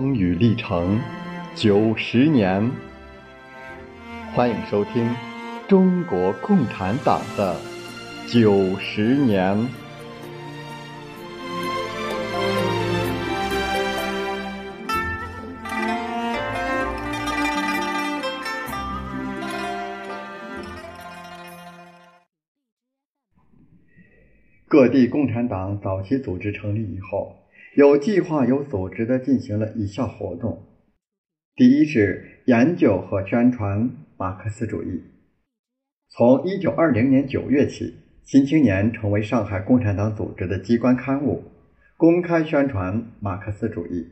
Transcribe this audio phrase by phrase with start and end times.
[0.00, 0.98] 风雨历程
[1.54, 2.70] 九十年，
[4.32, 5.14] 欢迎收听
[5.68, 7.54] 中国共产党的
[8.26, 9.68] 九十年。
[24.66, 27.36] 各地共产党早期组织成立以后。
[27.76, 30.66] 有计划、有组织地进行了以下活动：
[31.54, 35.04] 第一是研究和宣传马克思主义。
[36.08, 37.84] 从一九二零年九月起，
[38.24, 41.44] 《新青年》成为上海共产党组织的机关刊物，
[41.96, 44.08] 公开宣传马克思主义。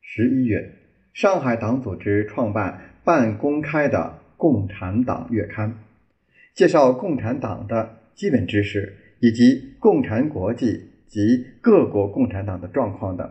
[0.00, 0.72] 十一月，
[1.12, 5.70] 上海党组织创办半公开的《共产党月刊》，
[6.54, 10.93] 介绍共产党的基本知识以及共产国际。
[11.06, 13.30] 及各国共产党的状况等。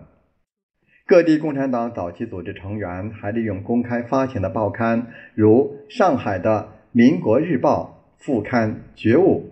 [1.06, 6.62] 各地共产党早期组织成员还利用公开发行的报刊，如上海的
[6.94, 9.52] 《民国日报》副刊《觉悟》，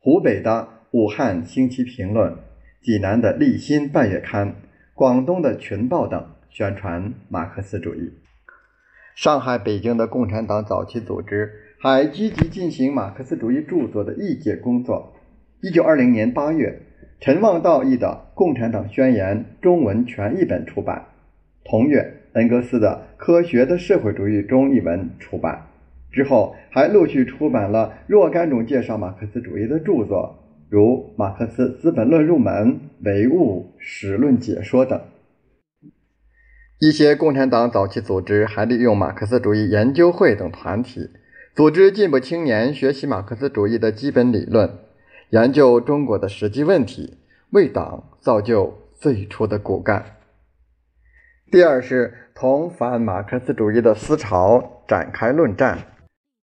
[0.00, 0.50] 湖北的
[0.90, 2.32] 《武汉星期评论》，
[2.82, 4.48] 济南的《立新半月刊》，
[4.92, 8.12] 广东的《群报》等，宣传马克思主义。
[9.14, 15.14] 上海、北京的共产党早期组织还积极进行马克思主义著作的译介工作。
[15.62, 16.82] 一九二零年八月。
[17.20, 21.04] 陈望道译的《共产党宣言》中文全译本出版。
[21.62, 25.66] 同月，恩格斯的《科学的社会主义》中译文出版。
[26.10, 30.38] 之后，还陆续出版了若干种介绍马克思主义的著作，
[30.70, 32.54] 如《马克思资本论入门》
[33.04, 34.98] 《唯物》《史论解说》等。
[36.78, 41.10] 一些共产党早期组织还利用马克思主义研究会等团体，
[41.54, 44.70] 组织进步青年学习马克思主义的基本理论。
[45.30, 47.16] 研究中国的实际问题，
[47.50, 50.04] 为党造就最初的骨干。
[51.52, 55.78] 第二是同反马克思主义的思潮展开论战。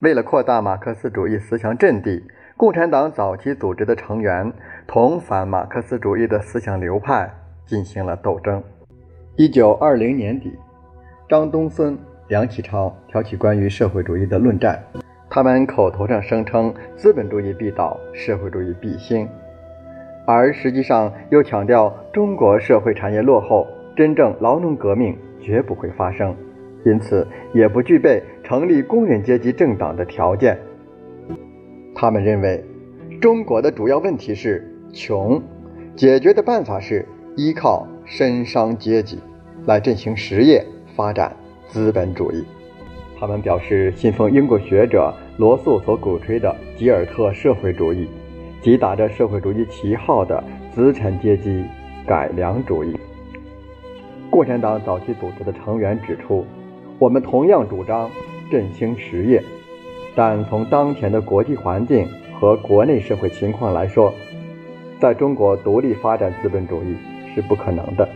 [0.00, 2.25] 为了扩大马克思主义思想阵地，
[2.58, 4.53] 共产党早期组织的成员
[4.87, 8.62] 同反马克思主义的思想流派进行了斗争。
[9.37, 10.53] 一九二零年底，
[11.26, 11.98] 张东荪、
[12.28, 14.84] 梁启超挑起关于社会主义的论战。
[15.34, 19.28] 他们口头上声称资本主义必倒，社会主义必兴，
[20.24, 26.36] 而实际上又强调中国社会产业落后，真正劳农革命绝不会发生，
[26.86, 30.56] 因此也不具备成立工人阶级政党的条件。
[31.96, 32.64] 他们认为，
[33.20, 35.42] 中国的主要问题是穷，
[35.96, 37.04] 解决的办法是
[37.36, 39.18] 依靠绅商阶级
[39.66, 40.64] 来振兴实业，
[40.94, 41.34] 发展
[41.66, 42.44] 资本主义。
[43.18, 45.12] 他们表示信奉英国学者。
[45.36, 48.06] 罗素所鼓吹的吉尔特社会主义，
[48.62, 51.64] 即打着社会主义旗号的资产阶级
[52.06, 52.96] 改良主义。
[54.30, 56.46] 共产党早期组织的成员指出，
[57.00, 58.08] 我们同样主张
[58.48, 59.42] 振兴实业，
[60.14, 62.06] 但从当前的国际环境
[62.38, 64.14] 和国内社会情况来说，
[65.00, 66.94] 在中国独立发展资本主义
[67.34, 68.08] 是不可能的。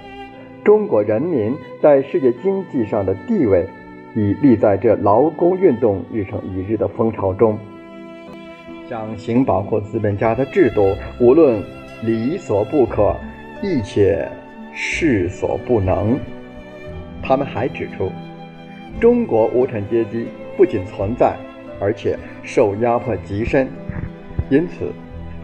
[0.65, 1.53] 中国人民
[1.83, 3.67] 在世界经济上的地位。
[4.15, 7.59] 已立在这劳工运动日成一日的风潮中，
[8.89, 11.63] 想行保护资本家的制度，无论
[12.03, 13.15] 理所不可，
[13.63, 14.29] 亦且
[14.75, 16.19] 势所不能。
[17.23, 18.11] 他们还指出，
[18.99, 20.27] 中国无产阶级
[20.57, 21.37] 不仅存在，
[21.79, 23.69] 而且受压迫极深，
[24.49, 24.91] 因此，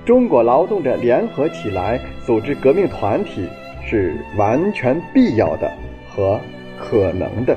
[0.05, 3.47] 中国劳动者联合起来组织革命团体
[3.85, 5.71] 是完全必要的
[6.09, 6.41] 和
[6.79, 7.57] 可能的。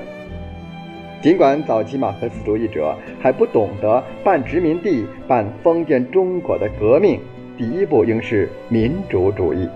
[1.19, 7.19] 尽管早期马克思主义者还不懂得办殖民地、办封建中国的革命，
[7.57, 9.67] 第一步应是民主主义，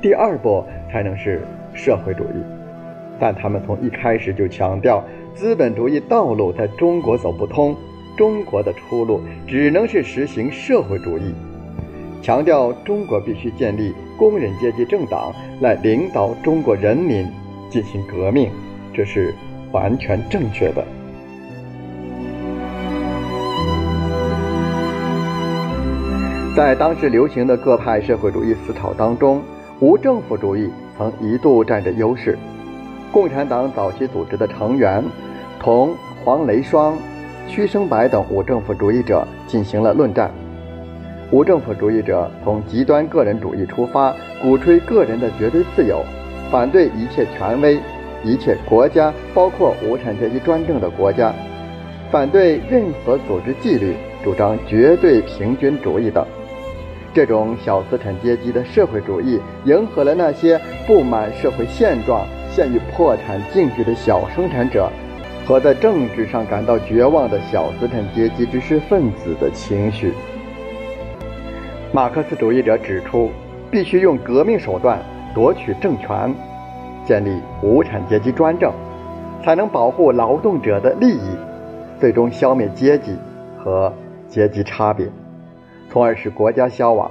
[0.00, 1.42] 第二步才能是
[1.74, 2.42] 社会主义。
[3.20, 7.76] 但他们从一开始就强调，资本主义道路在中国走不通，
[8.16, 11.34] 中国的出路只能是实行社会主义，
[12.22, 17.26] 强调中国必须建立工人阶级政党来领导中国人民
[17.68, 18.50] 进行革命，
[18.94, 19.34] 这是。
[19.72, 20.84] 完全正确的。
[26.56, 29.42] 在当时流行的各派社会主义思潮当中，
[29.78, 32.38] 无政府主义曾一度占着优势。
[33.12, 35.04] 共产党早期组织的成员
[35.60, 36.96] 同黄雷双、
[37.46, 40.30] 屈生白等无政府主义者进行了论战。
[41.30, 46.02] 无政府主义者从极端个人主义出发，鼓吹个人的绝对自由，
[46.50, 47.78] 反对一切权威。
[48.26, 51.32] 一切国家，包括无产阶级专政的国家，
[52.10, 53.94] 反对任何组织纪律，
[54.24, 56.26] 主张绝对平均主义等。
[57.14, 64.90] 这种小资产阶级的社会主义，迎合了那些不满社会现状、陷于破产境地的小生产者
[65.46, 70.12] 和在政治上感到绝望的小资产阶级知识分子的情绪。
[71.92, 73.30] 马克思主义者指出，
[73.70, 74.98] 必须用革命手段
[75.32, 76.34] 夺取政权，
[77.06, 78.70] 建立无产阶级专政，
[79.42, 81.30] 才能保护劳动者的利益，
[81.98, 83.16] 最终消灭阶级
[83.56, 83.90] 和
[84.28, 85.06] 阶级差别，
[85.88, 87.10] 从而使国家消亡。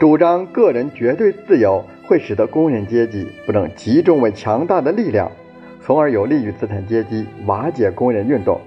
[0.00, 5.30] 主张个人绝对自由会使得工人阶级不能集中为强大的力量，
[5.80, 8.60] 从而有利于资产阶级瓦解工人运动。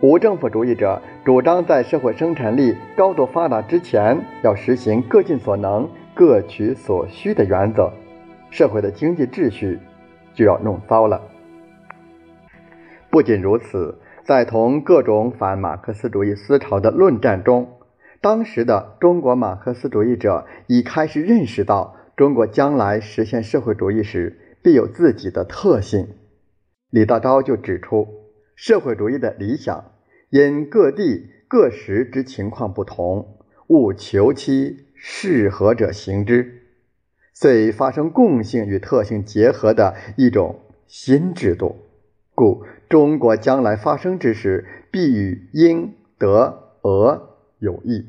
[0.00, 7.90] 无政府主义者主张在社会生产力高度发达之前，要实行各尽所能、各取所需的原则，
[8.50, 9.78] 社会的经济秩序
[10.34, 11.22] 就要弄糟了。
[13.10, 17.78] 不仅如此，在同各种反马克思主义思潮的论战中，
[18.20, 26.08] 当时的中国马克思主义者已开始认识到，中国将来实现社会主义时必有自己的特性。
[26.90, 28.06] 李大钊就指出，
[28.56, 29.92] 社会主义的理想
[30.30, 36.57] 因各地各时之情况不同，务求其适合者行之，
[37.40, 40.58] 遂发生共性与特性结合的一种
[40.88, 41.76] 新制度。
[42.34, 47.36] 故中国将来发生之时，必与英、德、俄。
[47.60, 48.06] 有益。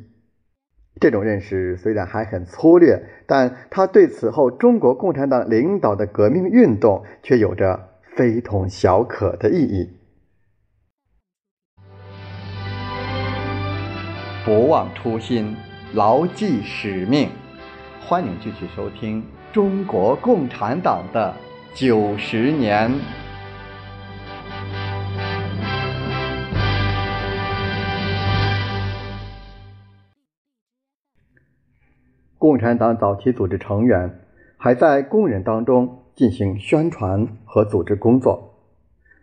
[1.00, 9.90] 这种认识虽然还很粗略，但他对此后中国共产党领导的革命运动却有着非同小可的意义。
[14.44, 15.56] 不忘初心，
[15.94, 17.30] 牢记使命。
[18.02, 19.24] 欢迎继续收听
[19.54, 21.32] 中国共产党的
[21.76, 22.92] 九十年。
[32.40, 34.22] 共产党早期组织成员
[34.58, 38.56] 还在工人当中进行宣传和组织工作。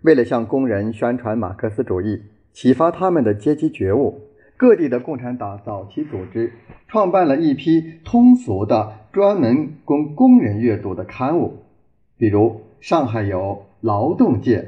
[0.02, 4.25] 为了向工人宣传马克思主义，启发他们的阶级觉悟，
[4.56, 6.52] 各地的共产党早期组织
[6.88, 11.64] 创办了一批通俗的、专门供工人阅读的刊物，
[12.16, 13.38] 比如上海有
[13.80, 14.58] 《劳动界》，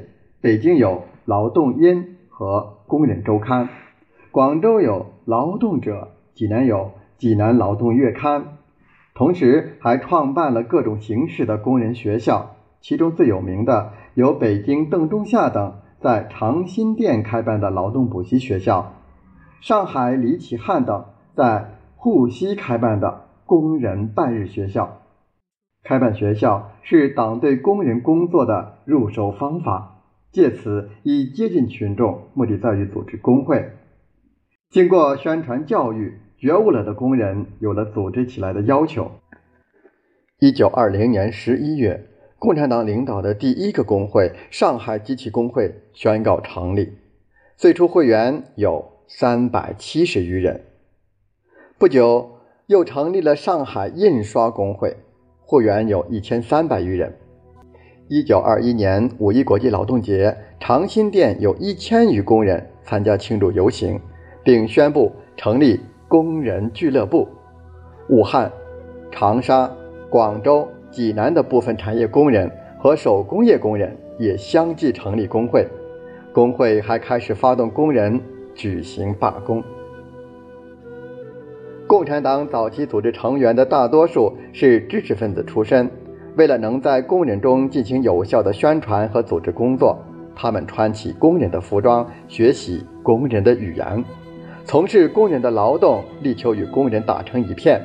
[0.41, 0.89] 北京有
[1.25, 3.65] 《劳动音》和《工人周刊》，
[4.31, 6.91] 广州有《劳动者》，济南有。
[7.17, 8.59] 济南劳动月刊，
[9.13, 18.93] 同时还创办了各种形式的工人学校，其中最有名的有北京邓中夏等在长辛店开办的劳动补习学校，
[19.61, 25.01] 上海李启汉等在沪西开办的工人半日学校。
[25.83, 30.01] 开办学校是党对工人工作的入手方法，
[30.31, 33.71] 借此以接近群众，目的在于组织工会。
[34.69, 36.19] 经过宣传教育。
[36.39, 39.11] 觉悟了的工人有了组织起来的要求。
[40.39, 42.07] 一九二零年十一月，
[42.37, 46.93] 共产党领导的第一个工会——上海机器工会宣告成立，
[47.57, 50.65] 最初会员有三百七十余人。
[51.79, 54.95] 不久，又成立了上海印刷工会，
[55.41, 57.11] 会员有一千三百余人。
[58.07, 63.99] 一九二一年五一国际劳动节，长辛店有一千余工人参加庆祝游行，
[64.43, 65.79] 并宣布成立。
[66.07, 67.27] 工人俱乐部，
[68.09, 68.51] 武汉、
[69.11, 69.71] 长沙、
[70.09, 75.67] 广州、济南的部分产业工人和手工业工人也相继成立工会，
[76.33, 78.19] 工会还开始发动工人
[78.59, 79.63] 举行罢工。
[81.87, 85.89] 共产党早期组织成员的大多数是知识分子出身，
[86.35, 89.97] 为了能在工人中进行有效的宣传和组织工作，
[90.35, 94.03] 他们穿起工人的服装，学习工人的语言。
[94.65, 97.81] 从事工人的劳动，力求与工人打成一片。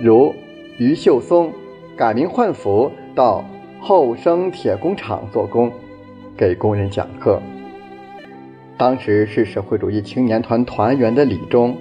[0.00, 0.34] 如
[0.78, 1.52] 于秀松
[1.94, 3.44] 改名换服到
[3.82, 5.70] 后生铁工厂做工，
[6.38, 7.38] 给工人讲课。
[8.80, 11.76] 当时是社会主义青年团团员的李忠，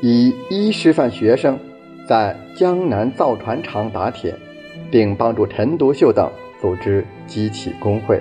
[0.00, 1.56] 以一师范学生
[2.08, 4.34] 在江南造船厂打铁，
[4.90, 6.28] 并帮助陈独秀等
[6.60, 8.20] 组织机器工会。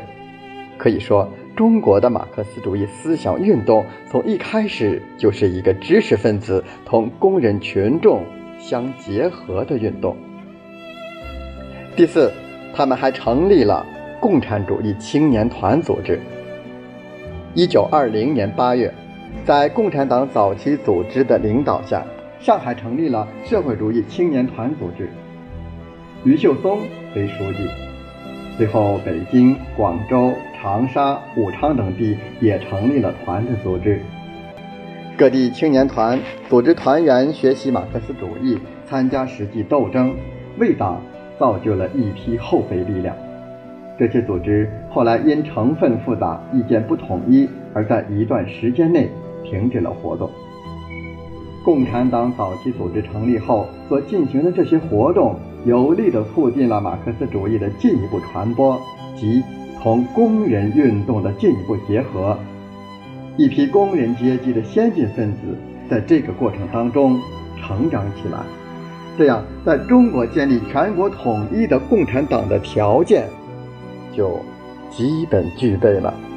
[0.77, 1.27] 可以说。
[1.55, 8.23] 中国的马克思主义思想运动从一开始就是一个知识分子同工人群众
[8.57, 10.17] 相结合的运动。
[11.95, 12.31] 第四，
[12.75, 13.85] 他们还成立了
[14.19, 16.19] 共产主义青年团组织。
[17.55, 18.91] 一九二零年八月，
[19.45, 22.03] 在共产党早期组织的领导下，
[22.39, 25.07] 上海成立了社会主义青年团组织，
[26.23, 26.79] 余秀松
[27.15, 27.69] 为书记。
[28.57, 30.33] 随后，北京、广州。
[30.63, 33.99] 长沙、武昌等地也成立了团的组织，
[35.17, 36.17] 各地青年团
[36.47, 40.15] 组织团员学习马克思主义，参加实际斗争，
[40.57, 41.01] 为党
[41.37, 43.13] 造就了一批后备力量。
[44.03, 49.09] 这些组织后来因成分复杂、意见不统一，而在一段时间内
[49.45, 50.29] 停止了活动。
[51.63, 58.77] 共产党早期组织成立后所进行的这些活动，有力地促进了马克思主义的进一步传播
[59.15, 59.41] 及
[59.81, 62.37] 同工人运动的进一步结合。
[63.37, 65.57] 一批工人阶级的先进分子
[65.89, 67.17] 在这个过程当中
[67.57, 68.39] 成长起来，
[69.17, 73.25] 这样在中国建立全国统一的共产党的条件
[74.15, 74.39] 就
[74.89, 76.32] 基本具备了。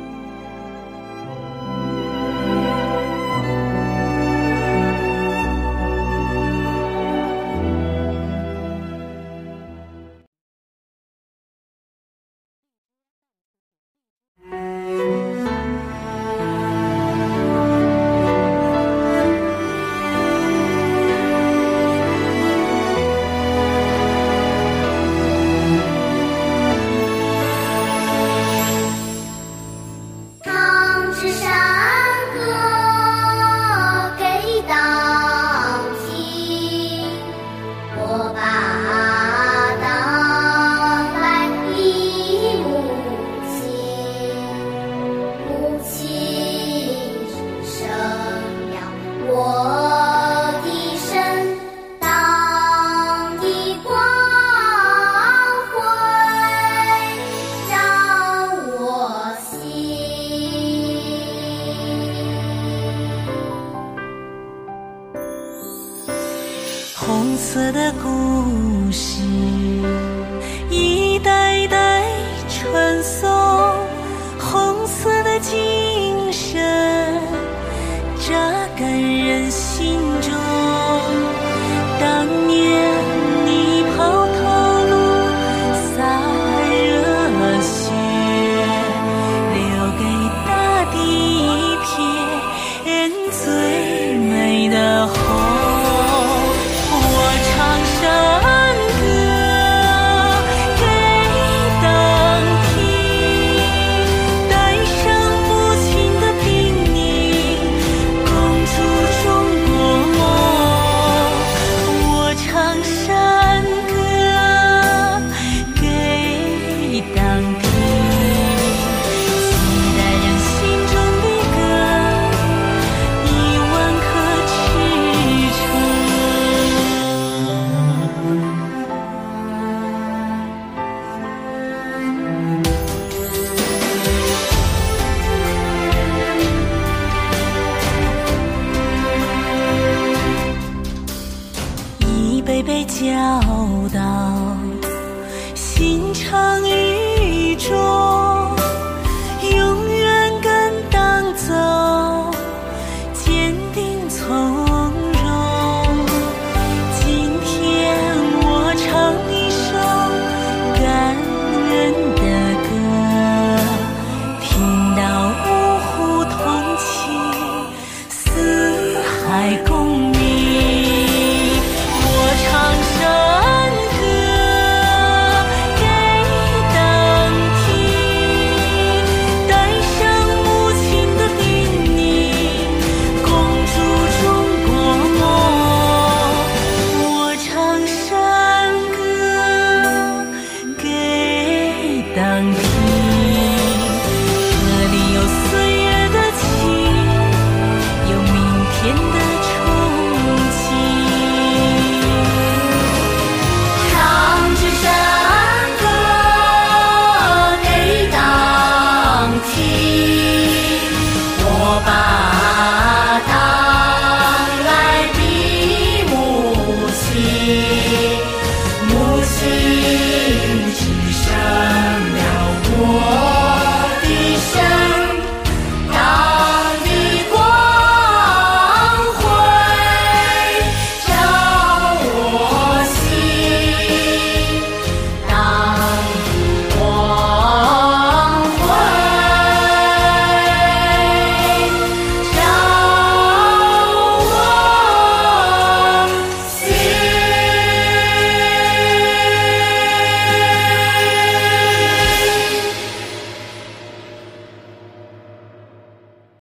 [67.57, 69.23] 色的故事，